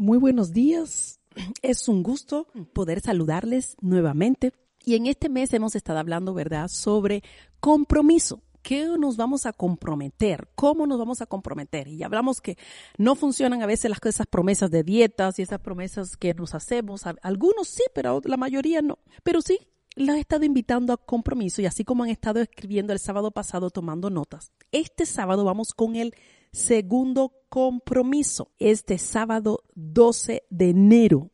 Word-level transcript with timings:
Muy 0.00 0.16
buenos 0.16 0.54
días. 0.54 1.20
Es 1.60 1.86
un 1.86 2.02
gusto 2.02 2.46
poder 2.72 3.02
saludarles 3.02 3.76
nuevamente. 3.82 4.54
Y 4.82 4.94
en 4.94 5.04
este 5.04 5.28
mes 5.28 5.52
hemos 5.52 5.76
estado 5.76 5.98
hablando, 5.98 6.32
¿verdad?, 6.32 6.68
sobre 6.68 7.22
compromiso. 7.60 8.40
¿Qué 8.62 8.86
nos 8.98 9.18
vamos 9.18 9.44
a 9.44 9.52
comprometer? 9.52 10.48
¿Cómo 10.54 10.86
nos 10.86 10.98
vamos 10.98 11.20
a 11.20 11.26
comprometer? 11.26 11.86
Y 11.86 12.02
hablamos 12.02 12.40
que 12.40 12.56
no 12.96 13.14
funcionan 13.14 13.62
a 13.62 13.66
veces 13.66 13.90
las 13.90 14.00
esas 14.02 14.26
promesas 14.26 14.70
de 14.70 14.84
dietas 14.84 15.38
y 15.38 15.42
esas 15.42 15.60
promesas 15.60 16.16
que 16.16 16.32
nos 16.32 16.54
hacemos. 16.54 17.02
Algunos 17.20 17.68
sí, 17.68 17.82
pero 17.94 18.22
la 18.24 18.38
mayoría 18.38 18.80
no. 18.80 19.00
Pero 19.22 19.42
sí, 19.42 19.58
las 19.96 20.16
he 20.16 20.20
estado 20.20 20.46
invitando 20.46 20.94
a 20.94 20.96
compromiso 20.96 21.60
y 21.60 21.66
así 21.66 21.84
como 21.84 22.04
han 22.04 22.10
estado 22.10 22.40
escribiendo 22.40 22.94
el 22.94 23.00
sábado 23.00 23.32
pasado 23.32 23.68
tomando 23.68 24.08
notas. 24.08 24.50
Este 24.72 25.04
sábado 25.04 25.44
vamos 25.44 25.74
con 25.74 25.94
el 25.94 26.14
segundo 26.52 27.32
compromiso. 27.48 28.50
Este 28.58 28.98
sábado 28.98 29.64
12 29.74 30.44
de 30.50 30.70
enero, 30.70 31.30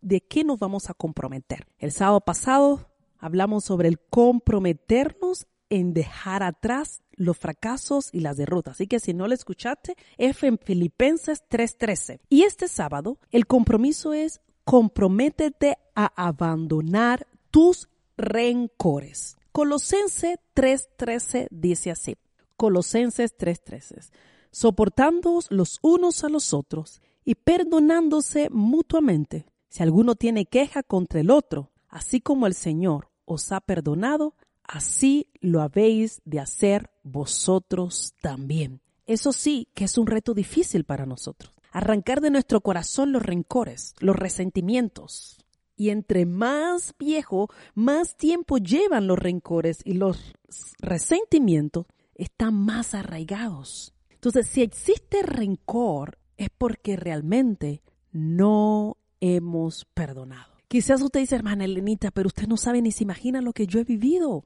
¿de 0.00 0.20
qué 0.22 0.44
nos 0.44 0.58
vamos 0.58 0.90
a 0.90 0.94
comprometer? 0.94 1.66
El 1.78 1.92
sábado 1.92 2.20
pasado 2.20 2.90
hablamos 3.18 3.64
sobre 3.64 3.88
el 3.88 3.98
comprometernos 3.98 5.46
en 5.68 5.94
dejar 5.94 6.42
atrás 6.42 7.02
los 7.12 7.38
fracasos 7.38 8.10
y 8.12 8.20
las 8.20 8.36
derrotas. 8.36 8.74
Así 8.74 8.86
que 8.86 9.00
si 9.00 9.14
no 9.14 9.26
lo 9.26 9.34
escuchaste, 9.34 9.96
es 10.16 10.42
en 10.42 10.58
Filipenses 10.58 11.42
3:13. 11.48 12.20
Y 12.28 12.42
este 12.42 12.68
sábado 12.68 13.18
el 13.30 13.46
compromiso 13.46 14.12
es 14.12 14.40
comprométete 14.64 15.78
a 15.94 16.12
abandonar 16.16 17.26
tus 17.50 17.88
rencores. 18.16 19.36
Colosense 19.50 20.38
3:13 20.54 21.48
dice 21.50 21.90
así. 21.90 22.16
Colosenses 22.56 23.36
3:13 23.36 24.10
soportándoos 24.56 25.48
los 25.50 25.80
unos 25.82 26.24
a 26.24 26.30
los 26.30 26.54
otros 26.54 27.02
y 27.26 27.34
perdonándose 27.34 28.48
mutuamente. 28.48 29.44
Si 29.68 29.82
alguno 29.82 30.14
tiene 30.14 30.46
queja 30.46 30.82
contra 30.82 31.20
el 31.20 31.30
otro, 31.30 31.72
así 31.88 32.22
como 32.22 32.46
el 32.46 32.54
Señor 32.54 33.10
os 33.26 33.52
ha 33.52 33.60
perdonado, 33.60 34.34
así 34.62 35.28
lo 35.42 35.60
habéis 35.60 36.22
de 36.24 36.40
hacer 36.40 36.88
vosotros 37.02 38.14
también. 38.22 38.80
Eso 39.04 39.34
sí 39.34 39.68
que 39.74 39.84
es 39.84 39.98
un 39.98 40.06
reto 40.06 40.32
difícil 40.32 40.84
para 40.84 41.04
nosotros. 41.04 41.52
Arrancar 41.70 42.22
de 42.22 42.30
nuestro 42.30 42.62
corazón 42.62 43.12
los 43.12 43.22
rencores, 43.22 43.94
los 43.98 44.16
resentimientos. 44.16 45.36
Y 45.76 45.90
entre 45.90 46.24
más 46.24 46.94
viejo, 46.98 47.50
más 47.74 48.16
tiempo 48.16 48.56
llevan 48.56 49.06
los 49.06 49.18
rencores 49.18 49.80
y 49.84 49.92
los 49.92 50.32
resentimientos, 50.78 51.84
están 52.14 52.54
más 52.54 52.94
arraigados. 52.94 53.92
Entonces, 54.26 54.52
si 54.52 54.62
existe 54.62 55.22
rencor, 55.22 56.18
es 56.36 56.48
porque 56.58 56.96
realmente 56.96 57.84
no 58.10 58.96
hemos 59.20 59.84
perdonado. 59.94 60.52
Quizás 60.66 61.00
usted 61.00 61.20
dice, 61.20 61.36
hermana 61.36 61.64
Elenita, 61.64 62.10
pero 62.10 62.26
usted 62.26 62.48
no 62.48 62.56
sabe 62.56 62.82
ni 62.82 62.90
se 62.90 63.04
imagina 63.04 63.40
lo 63.40 63.52
que 63.52 63.68
yo 63.68 63.78
he 63.78 63.84
vivido. 63.84 64.44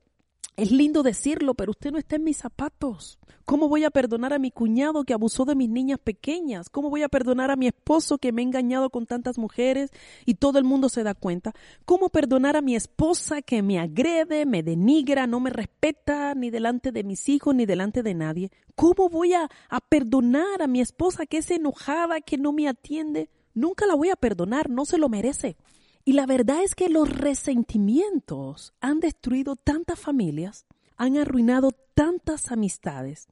Es 0.57 0.71
lindo 0.71 1.03
decirlo, 1.03 1.55
pero 1.55 1.71
usted 1.71 1.91
no 1.91 1.99
está 1.99 2.17
en 2.17 2.25
mis 2.25 2.37
zapatos. 2.37 3.19
¿Cómo 3.45 3.69
voy 3.69 3.85
a 3.85 3.91
perdonar 3.91 4.33
a 4.33 4.39
mi 4.39 4.51
cuñado 4.51 5.05
que 5.05 5.15
abusó 5.15 5.45
de 5.45 5.55
mis 5.55 5.69
niñas 5.69 5.99
pequeñas? 5.99 6.69
¿Cómo 6.69 6.91
voy 6.91 7.03
a 7.03 7.09
perdonar 7.09 7.51
a 7.51 7.57
mi 7.57 7.67
esposo 7.67 8.19
que 8.19 8.31
me 8.31 8.43
ha 8.43 8.45
engañado 8.45 8.91
con 8.91 9.07
tantas 9.07 9.39
mujeres 9.39 9.91
y 10.25 10.35
todo 10.35 10.59
el 10.59 10.65
mundo 10.65 10.89
se 10.89 11.03
da 11.03 11.15
cuenta? 11.15 11.53
¿Cómo 11.85 12.11
perdonar 12.11 12.57
a 12.57 12.63
mi 12.63 12.77
esposa 12.77 13.43
que 13.43 13.63
me 13.63 13.79
agrede, 13.79 14.47
me 14.47 14.63
denigra, 14.63 15.27
no 15.27 15.41
me 15.41 15.51
respeta 15.51 16.35
ni 16.35 16.51
delante 16.51 16.93
de 16.93 17.03
mis 17.03 17.29
hijos 17.29 17.55
ni 17.55 17.67
delante 17.67 18.03
de 18.03 18.15
nadie? 18.15 18.51
¿Cómo 18.77 19.09
voy 19.09 19.33
a, 19.33 19.49
a 19.69 19.81
perdonar 19.81 20.63
a 20.63 20.67
mi 20.67 20.81
esposa 20.81 21.27
que 21.27 21.39
es 21.39 21.51
enojada, 21.51 22.21
que 22.21 22.39
no 22.39 22.53
me 22.53 22.69
atiende? 22.69 23.31
Nunca 23.55 23.87
la 23.87 23.95
voy 23.95 24.11
a 24.11 24.17
perdonar, 24.17 24.71
no 24.71 24.85
se 24.85 24.99
lo 24.99 25.09
merece. 25.09 25.57
Y 26.11 26.13
la 26.13 26.27
verdad 26.27 26.65
es 26.65 26.75
que 26.75 26.89
los 26.89 27.09
resentimientos 27.09 28.75
han 28.81 28.99
destruido 28.99 29.55
tantas 29.55 29.97
familias, 29.97 30.67
han 30.97 31.17
arruinado 31.17 31.71
tantas 31.95 32.51
amistades, 32.51 33.29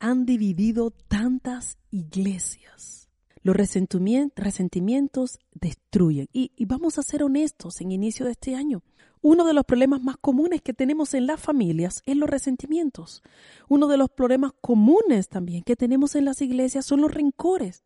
han 0.00 0.26
dividido 0.26 0.90
tantas 0.90 1.78
iglesias. 1.90 3.08
Los 3.42 3.56
resentimientos 3.56 5.38
destruyen. 5.54 6.28
Y, 6.34 6.52
vamos 6.66 6.98
a 6.98 7.02
ser 7.02 7.22
honestos 7.22 7.80
en 7.80 7.90
inicio 7.90 8.26
de 8.26 8.32
este 8.32 8.54
año. 8.54 8.82
Uno 9.22 9.46
de 9.46 9.54
los 9.54 9.64
problemas 9.64 10.02
más 10.02 10.18
comunes 10.18 10.60
que 10.60 10.74
tenemos 10.74 11.14
en 11.14 11.26
las 11.26 11.40
familias 11.40 12.02
es 12.04 12.18
los 12.18 12.28
resentimientos. 12.28 13.22
Uno 13.66 13.88
de 13.88 13.96
los 13.96 14.10
problemas 14.10 14.52
comunes 14.60 15.30
también 15.30 15.62
que 15.62 15.74
tenemos 15.74 16.14
en 16.16 16.26
las 16.26 16.42
iglesias 16.42 16.84
son 16.84 17.00
los 17.00 17.14
rencores. 17.14 17.82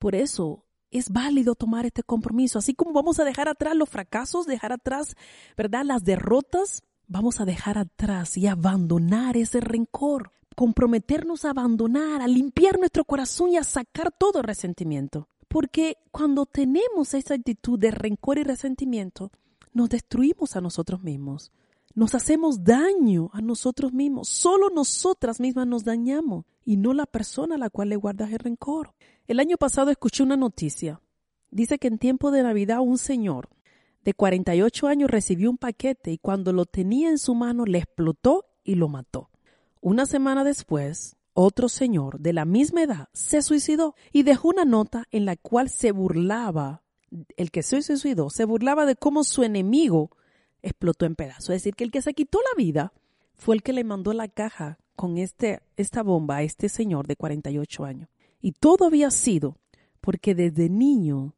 Por 0.00 0.16
eso 0.16 0.65
es 0.98 1.10
válido 1.10 1.54
tomar 1.54 1.86
este 1.86 2.02
compromiso. 2.02 2.58
Así 2.58 2.74
como 2.74 2.92
vamos 2.92 3.18
a 3.20 3.24
dejar 3.24 3.48
atrás 3.48 3.76
los 3.76 3.88
fracasos, 3.88 4.46
dejar 4.46 4.72
atrás, 4.72 5.16
¿verdad? 5.56 5.84
Las 5.84 6.04
derrotas, 6.04 6.82
vamos 7.08 7.40
a 7.40 7.44
dejar 7.44 7.78
atrás 7.78 8.36
y 8.36 8.46
abandonar 8.46 9.36
ese 9.36 9.60
rencor, 9.60 10.32
comprometernos 10.54 11.44
a 11.44 11.50
abandonar, 11.50 12.22
a 12.22 12.28
limpiar 12.28 12.78
nuestro 12.78 13.04
corazón 13.04 13.50
y 13.50 13.56
a 13.56 13.64
sacar 13.64 14.12
todo 14.12 14.42
resentimiento. 14.42 15.28
Porque 15.48 15.96
cuando 16.10 16.46
tenemos 16.46 17.14
esa 17.14 17.34
actitud 17.34 17.78
de 17.78 17.90
rencor 17.90 18.38
y 18.38 18.42
resentimiento, 18.42 19.30
nos 19.72 19.88
destruimos 19.88 20.56
a 20.56 20.60
nosotros 20.60 21.02
mismos. 21.02 21.52
Nos 21.94 22.14
hacemos 22.14 22.62
daño 22.62 23.30
a 23.32 23.40
nosotros 23.40 23.92
mismos. 23.92 24.28
Solo 24.28 24.68
nosotras 24.68 25.40
mismas 25.40 25.66
nos 25.66 25.84
dañamos 25.84 26.44
y 26.64 26.76
no 26.76 26.92
la 26.92 27.06
persona 27.06 27.54
a 27.54 27.58
la 27.58 27.70
cual 27.70 27.88
le 27.88 27.96
guardas 27.96 28.30
el 28.32 28.38
rencor. 28.38 28.92
El 29.26 29.40
año 29.40 29.56
pasado 29.56 29.90
escuché 29.90 30.22
una 30.22 30.36
noticia. 30.36 31.00
Dice 31.50 31.78
que 31.78 31.88
en 31.88 31.98
tiempo 31.98 32.30
de 32.30 32.44
Navidad 32.44 32.80
un 32.80 32.96
señor 32.96 33.48
de 34.04 34.14
48 34.14 34.86
años 34.86 35.10
recibió 35.10 35.50
un 35.50 35.58
paquete 35.58 36.12
y 36.12 36.18
cuando 36.18 36.52
lo 36.52 36.64
tenía 36.64 37.10
en 37.10 37.18
su 37.18 37.34
mano 37.34 37.64
le 37.64 37.78
explotó 37.78 38.44
y 38.62 38.76
lo 38.76 38.88
mató. 38.88 39.30
Una 39.80 40.06
semana 40.06 40.44
después, 40.44 41.16
otro 41.34 41.68
señor 41.68 42.20
de 42.20 42.32
la 42.32 42.44
misma 42.44 42.84
edad 42.84 43.08
se 43.12 43.42
suicidó 43.42 43.96
y 44.12 44.22
dejó 44.22 44.48
una 44.48 44.64
nota 44.64 45.06
en 45.10 45.24
la 45.24 45.34
cual 45.34 45.70
se 45.70 45.90
burlaba, 45.90 46.82
el 47.36 47.50
que 47.50 47.64
se 47.64 47.82
suicidó, 47.82 48.30
se 48.30 48.44
burlaba 48.44 48.86
de 48.86 48.94
cómo 48.94 49.24
su 49.24 49.42
enemigo 49.42 50.10
explotó 50.62 51.04
en 51.04 51.16
pedazos. 51.16 51.50
Es 51.50 51.62
decir, 51.62 51.74
que 51.74 51.82
el 51.82 51.90
que 51.90 52.02
se 52.02 52.14
quitó 52.14 52.38
la 52.38 52.62
vida 52.62 52.92
fue 53.34 53.56
el 53.56 53.64
que 53.64 53.72
le 53.72 53.82
mandó 53.82 54.12
la 54.12 54.28
caja 54.28 54.78
con 54.94 55.18
este, 55.18 55.62
esta 55.76 56.04
bomba 56.04 56.36
a 56.36 56.42
este 56.42 56.68
señor 56.68 57.08
de 57.08 57.16
48 57.16 57.84
años. 57.84 58.08
Y 58.46 58.52
todo 58.52 58.84
había 58.84 59.10
sido 59.10 59.56
porque 60.00 60.36
desde 60.36 60.68
niño 60.68 61.34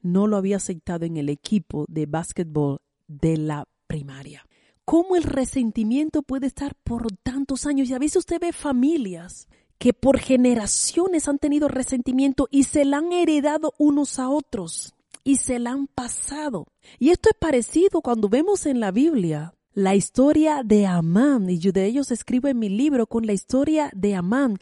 no 0.00 0.28
lo 0.28 0.36
había 0.36 0.58
aceptado 0.58 1.04
en 1.04 1.16
el 1.16 1.28
equipo 1.28 1.86
de 1.88 2.06
básquetbol 2.06 2.78
de 3.08 3.36
la 3.36 3.66
primaria. 3.88 4.46
¿Cómo 4.84 5.16
el 5.16 5.24
resentimiento 5.24 6.22
puede 6.22 6.46
estar 6.46 6.76
por 6.84 7.08
tantos 7.24 7.66
años? 7.66 7.90
Y 7.90 7.94
a 7.94 7.98
veces 7.98 8.18
usted 8.18 8.38
ve 8.40 8.52
familias 8.52 9.48
que 9.78 9.92
por 9.92 10.20
generaciones 10.20 11.26
han 11.26 11.40
tenido 11.40 11.66
resentimiento 11.66 12.46
y 12.48 12.62
se 12.62 12.84
la 12.84 12.98
han 12.98 13.12
heredado 13.12 13.74
unos 13.76 14.20
a 14.20 14.28
otros 14.28 14.94
y 15.24 15.38
se 15.38 15.58
la 15.58 15.72
han 15.72 15.88
pasado. 15.88 16.68
Y 17.00 17.10
esto 17.10 17.28
es 17.28 17.36
parecido 17.40 18.02
cuando 18.02 18.28
vemos 18.28 18.66
en 18.66 18.78
la 18.78 18.92
Biblia 18.92 19.52
la 19.74 19.94
historia 19.94 20.62
de 20.62 20.86
Amán, 20.86 21.48
y 21.48 21.58
yo 21.58 21.72
de 21.72 21.86
ellos 21.86 22.10
escribo 22.10 22.48
en 22.48 22.58
mi 22.58 22.68
libro 22.68 23.06
con 23.06 23.26
la 23.26 23.32
historia 23.32 23.90
de 23.94 24.14
Amán. 24.14 24.58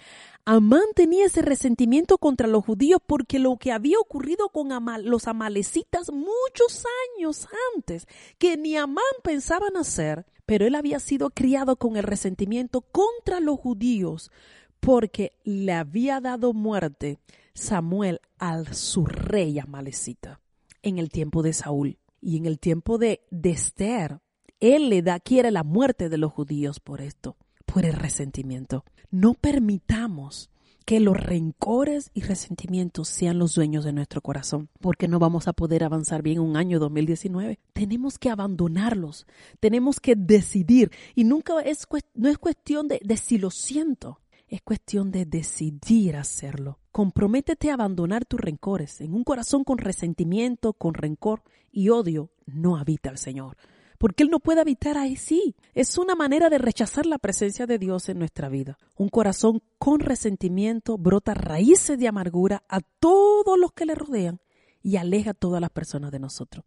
Amán 0.46 0.84
tenía 0.94 1.26
ese 1.26 1.42
resentimiento 1.42 2.18
contra 2.18 2.48
los 2.48 2.64
judíos 2.64 3.00
porque 3.06 3.38
lo 3.38 3.56
que 3.56 3.72
había 3.72 3.98
ocurrido 3.98 4.48
con 4.48 4.70
los 5.04 5.28
amalecitas 5.28 6.10
muchos 6.10 6.84
años 7.16 7.46
antes, 7.74 8.06
que 8.38 8.56
ni 8.56 8.76
Amán 8.76 9.04
pensaban 9.22 9.76
hacer, 9.76 10.26
pero 10.46 10.66
él 10.66 10.74
había 10.74 10.98
sido 10.98 11.30
criado 11.30 11.76
con 11.76 11.96
el 11.96 12.02
resentimiento 12.02 12.80
contra 12.80 13.40
los 13.40 13.60
judíos 13.60 14.30
porque 14.80 15.32
le 15.44 15.72
había 15.72 16.20
dado 16.20 16.54
muerte 16.54 17.18
Samuel 17.54 18.20
al 18.38 18.74
su 18.74 19.04
rey 19.04 19.58
amalecita 19.58 20.40
en 20.82 20.98
el 20.98 21.10
tiempo 21.10 21.42
de 21.42 21.52
Saúl 21.52 21.98
y 22.22 22.38
en 22.38 22.46
el 22.46 22.58
tiempo 22.58 22.96
de, 22.96 23.20
de 23.30 23.50
Esther. 23.50 24.20
Él 24.58 24.88
le 24.88 25.02
da, 25.02 25.20
quiere 25.20 25.50
la 25.50 25.64
muerte 25.64 26.08
de 26.08 26.18
los 26.18 26.32
judíos 26.32 26.80
por 26.80 27.02
esto 27.02 27.36
por 27.72 27.86
el 27.86 27.94
resentimiento. 27.94 28.84
No 29.10 29.34
permitamos 29.34 30.50
que 30.84 30.98
los 30.98 31.16
rencores 31.16 32.10
y 32.14 32.22
resentimientos 32.22 33.08
sean 33.08 33.38
los 33.38 33.54
dueños 33.54 33.84
de 33.84 33.92
nuestro 33.92 34.20
corazón, 34.20 34.68
porque 34.80 35.06
no 35.06 35.18
vamos 35.18 35.46
a 35.46 35.52
poder 35.52 35.84
avanzar 35.84 36.22
bien 36.22 36.40
un 36.40 36.56
año 36.56 36.80
2019. 36.80 37.60
Tenemos 37.72 38.18
que 38.18 38.30
abandonarlos, 38.30 39.26
tenemos 39.60 40.00
que 40.00 40.16
decidir, 40.16 40.90
y 41.14 41.24
nunca 41.24 41.60
es, 41.60 41.86
no 42.14 42.28
es 42.28 42.38
cuestión 42.38 42.88
de, 42.88 43.00
de 43.04 43.16
si 43.16 43.38
lo 43.38 43.50
siento, 43.50 44.20
es 44.48 44.62
cuestión 44.62 45.12
de 45.12 45.26
decidir 45.26 46.16
hacerlo. 46.16 46.80
Comprométete 46.90 47.70
a 47.70 47.74
abandonar 47.74 48.24
tus 48.24 48.40
rencores. 48.40 49.00
En 49.00 49.14
un 49.14 49.22
corazón 49.22 49.62
con 49.62 49.78
resentimiento, 49.78 50.72
con 50.72 50.94
rencor 50.94 51.42
y 51.70 51.90
odio, 51.90 52.30
no 52.46 52.76
habita 52.76 53.10
el 53.10 53.18
Señor 53.18 53.56
porque 54.00 54.22
Él 54.22 54.30
no 54.30 54.40
puede 54.40 54.62
habitar 54.62 54.96
ahí 54.96 55.14
sí. 55.14 55.54
Es 55.74 55.98
una 55.98 56.14
manera 56.14 56.48
de 56.48 56.56
rechazar 56.56 57.04
la 57.04 57.18
presencia 57.18 57.66
de 57.66 57.78
Dios 57.78 58.08
en 58.08 58.18
nuestra 58.18 58.48
vida. 58.48 58.78
Un 58.96 59.10
corazón 59.10 59.62
con 59.76 60.00
resentimiento 60.00 60.96
brota 60.96 61.34
raíces 61.34 61.98
de 61.98 62.08
amargura 62.08 62.64
a 62.66 62.80
todos 62.80 63.58
los 63.58 63.72
que 63.72 63.84
le 63.84 63.94
rodean 63.94 64.40
y 64.82 64.96
aleja 64.96 65.32
a 65.32 65.34
todas 65.34 65.60
las 65.60 65.68
personas 65.68 66.12
de 66.12 66.18
nosotros. 66.18 66.64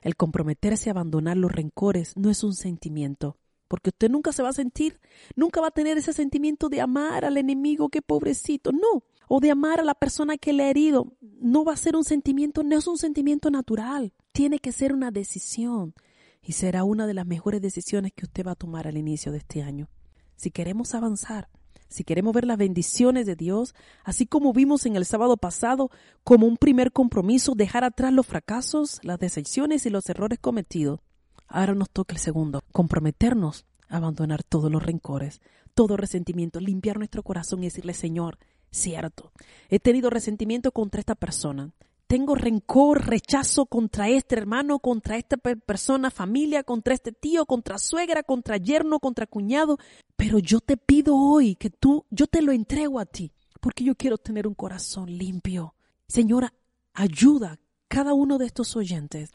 El 0.00 0.16
comprometerse 0.16 0.90
a 0.90 0.94
abandonar 0.94 1.36
los 1.36 1.52
rencores 1.52 2.16
no 2.16 2.30
es 2.30 2.42
un 2.42 2.52
sentimiento, 2.52 3.38
porque 3.68 3.90
usted 3.90 4.10
nunca 4.10 4.32
se 4.32 4.42
va 4.42 4.48
a 4.48 4.52
sentir, 4.52 4.98
nunca 5.36 5.60
va 5.60 5.68
a 5.68 5.70
tener 5.70 5.96
ese 5.98 6.12
sentimiento 6.12 6.68
de 6.68 6.80
amar 6.80 7.24
al 7.24 7.36
enemigo, 7.36 7.90
que 7.90 8.02
pobrecito, 8.02 8.72
no, 8.72 9.04
o 9.28 9.38
de 9.38 9.52
amar 9.52 9.78
a 9.78 9.84
la 9.84 9.94
persona 9.94 10.36
que 10.36 10.52
le 10.52 10.64
ha 10.64 10.70
herido, 10.70 11.12
no 11.20 11.64
va 11.64 11.74
a 11.74 11.76
ser 11.76 11.94
un 11.94 12.02
sentimiento, 12.02 12.64
no 12.64 12.76
es 12.76 12.88
un 12.88 12.98
sentimiento 12.98 13.52
natural, 13.52 14.12
tiene 14.32 14.58
que 14.58 14.72
ser 14.72 14.92
una 14.92 15.12
decisión 15.12 15.94
y 16.42 16.52
será 16.52 16.84
una 16.84 17.06
de 17.06 17.14
las 17.14 17.26
mejores 17.26 17.62
decisiones 17.62 18.12
que 18.14 18.24
usted 18.24 18.46
va 18.46 18.52
a 18.52 18.56
tomar 18.56 18.86
al 18.86 18.96
inicio 18.96 19.32
de 19.32 19.38
este 19.38 19.62
año. 19.62 19.88
Si 20.36 20.50
queremos 20.50 20.94
avanzar, 20.94 21.48
si 21.88 22.04
queremos 22.04 22.32
ver 22.32 22.46
las 22.46 22.58
bendiciones 22.58 23.26
de 23.26 23.36
Dios, 23.36 23.74
así 24.02 24.26
como 24.26 24.52
vimos 24.52 24.86
en 24.86 24.96
el 24.96 25.04
sábado 25.04 25.36
pasado, 25.36 25.90
como 26.24 26.46
un 26.46 26.56
primer 26.56 26.90
compromiso, 26.90 27.54
dejar 27.54 27.84
atrás 27.84 28.12
los 28.12 28.26
fracasos, 28.26 28.98
las 29.02 29.18
decepciones 29.18 29.84
y 29.86 29.90
los 29.90 30.08
errores 30.08 30.38
cometidos. 30.38 31.00
Ahora 31.46 31.74
nos 31.74 31.90
toca 31.90 32.14
el 32.14 32.18
segundo, 32.18 32.62
comprometernos 32.72 33.66
a 33.88 33.98
abandonar 33.98 34.42
todos 34.42 34.72
los 34.72 34.82
rencores, 34.82 35.42
todo 35.74 35.98
resentimiento, 35.98 36.60
limpiar 36.60 36.96
nuestro 36.96 37.22
corazón 37.22 37.60
y 37.62 37.66
decirle, 37.66 37.92
Señor, 37.92 38.38
cierto, 38.70 39.32
he 39.68 39.78
tenido 39.78 40.08
resentimiento 40.08 40.72
contra 40.72 41.00
esta 41.00 41.14
persona, 41.14 41.72
tengo 42.12 42.34
rencor, 42.34 43.06
rechazo 43.06 43.64
contra 43.64 44.10
este 44.10 44.36
hermano, 44.36 44.80
contra 44.80 45.16
esta 45.16 45.38
persona, 45.38 46.10
familia, 46.10 46.62
contra 46.62 46.92
este 46.92 47.10
tío, 47.10 47.46
contra 47.46 47.78
suegra, 47.78 48.22
contra 48.22 48.58
yerno, 48.58 49.00
contra 49.00 49.26
cuñado, 49.26 49.78
pero 50.14 50.38
yo 50.38 50.60
te 50.60 50.76
pido 50.76 51.16
hoy 51.16 51.54
que 51.54 51.70
tú, 51.70 52.04
yo 52.10 52.26
te 52.26 52.42
lo 52.42 52.52
entrego 52.52 52.98
a 52.98 53.06
ti, 53.06 53.32
porque 53.62 53.82
yo 53.82 53.94
quiero 53.94 54.18
tener 54.18 54.46
un 54.46 54.52
corazón 54.52 55.06
limpio. 55.10 55.74
Señora, 56.06 56.52
ayuda 56.92 57.52
a 57.52 57.58
cada 57.88 58.12
uno 58.12 58.36
de 58.36 58.44
estos 58.44 58.76
oyentes 58.76 59.30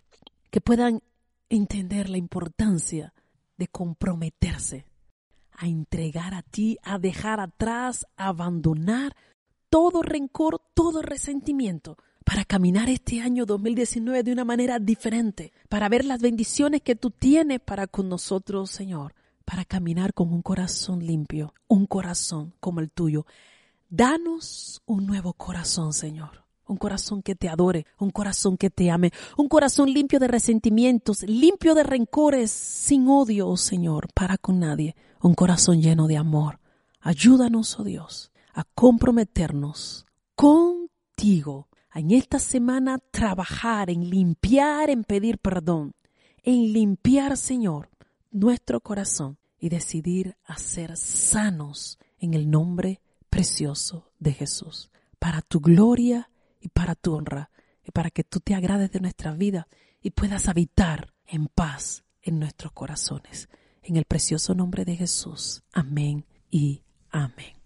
que 0.51 0.61
puedan 0.61 1.01
entender 1.49 2.11
la 2.11 2.19
importancia 2.19 3.11
de 3.57 3.69
comprometerse 3.69 4.85
a 5.51 5.65
entregar 5.65 6.35
a 6.35 6.43
ti, 6.43 6.77
a 6.83 6.99
dejar 6.99 7.39
atrás, 7.39 8.05
a 8.17 8.27
abandonar 8.27 9.15
todo 9.71 10.03
rencor, 10.03 10.61
todo 10.75 11.01
resentimiento, 11.01 11.97
para 12.27 12.43
caminar 12.43 12.89
este 12.89 13.21
año 13.21 13.45
2019 13.45 14.21
de 14.21 14.33
una 14.33 14.43
manera 14.43 14.79
diferente, 14.79 15.53
para 15.69 15.87
ver 15.87 16.03
las 16.03 16.21
bendiciones 16.21 16.81
que 16.81 16.93
tú 16.93 17.09
tienes 17.09 17.61
para 17.61 17.87
con 17.87 18.09
nosotros, 18.09 18.69
Señor, 18.69 19.15
para 19.45 19.63
caminar 19.63 20.13
con 20.13 20.33
un 20.33 20.41
corazón 20.41 20.99
limpio, 20.99 21.53
un 21.69 21.85
corazón 21.85 22.53
como 22.59 22.81
el 22.81 22.91
tuyo. 22.91 23.25
Danos 23.89 24.81
un 24.85 25.05
nuevo 25.05 25.31
corazón, 25.31 25.93
Señor. 25.93 26.43
Un 26.65 26.75
corazón 26.75 27.23
que 27.23 27.33
te 27.33 27.47
adore, 27.47 27.85
un 27.97 28.09
corazón 28.09 28.57
que 28.57 28.69
te 28.69 28.91
ame, 28.91 29.13
un 29.37 29.47
corazón 29.47 29.89
limpio 29.93 30.19
de 30.19 30.27
resentimientos, 30.27 31.23
limpio 31.23 31.75
de 31.75 31.83
rencores, 31.83 32.51
sin 32.51 33.07
odio, 33.07 33.47
oh 33.47 33.55
Señor, 33.55 34.09
para 34.13 34.37
con 34.37 34.59
nadie, 34.59 34.97
un 35.21 35.33
corazón 35.33 35.81
lleno 35.81 36.07
de 36.07 36.17
amor. 36.17 36.59
Ayúdanos, 36.99 37.79
oh 37.79 37.85
Dios, 37.85 38.33
a 38.53 38.65
comprometernos 38.65 40.05
contigo 40.35 41.66
en 41.97 42.11
esta 42.11 42.39
semana 42.39 42.99
trabajar 43.11 43.89
en 43.89 44.09
limpiar, 44.09 44.89
en 44.89 45.03
pedir 45.03 45.39
perdón, 45.39 45.95
en 46.43 46.71
limpiar, 46.71 47.37
Señor, 47.37 47.89
nuestro 48.31 48.81
corazón 48.81 49.37
y 49.59 49.69
decidir 49.69 50.37
a 50.45 50.57
ser 50.57 50.95
sanos 50.95 51.97
en 52.19 52.33
el 52.33 52.49
nombre 52.49 53.01
precioso 53.29 54.11
de 54.19 54.33
Jesús, 54.33 54.91
para 55.19 55.41
tu 55.41 55.59
gloria 55.59 56.29
y 56.61 56.69
para 56.69 56.95
tu 56.95 57.13
honra, 57.13 57.49
y 57.83 57.91
para 57.91 58.11
que 58.11 58.23
tú 58.23 58.39
te 58.41 58.53
agrades 58.53 58.91
de 58.91 58.99
nuestra 58.99 59.33
vida 59.33 59.67
y 60.01 60.11
puedas 60.11 60.47
habitar 60.47 61.13
en 61.25 61.47
paz 61.47 62.03
en 62.21 62.39
nuestros 62.39 62.73
corazones. 62.73 63.49
En 63.81 63.95
el 63.95 64.05
precioso 64.05 64.53
nombre 64.53 64.83
de 64.83 64.97
Jesús. 64.97 65.63
Amén 65.71 66.25
y 66.51 66.83
amén. 67.09 67.56